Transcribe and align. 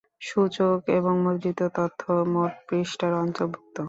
সূচক 0.21 0.79
এবং 0.97 1.13
মুদ্রিত 1.25 1.59
তথ্য, 1.77 2.01
মোট 2.33 2.51
পৃষ্ঠার 2.67 3.13
অন্তর্ভুক্ত। 3.23 3.75